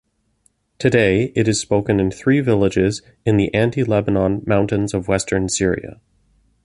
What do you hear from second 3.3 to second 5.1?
the Anti-Lebanon Mountains of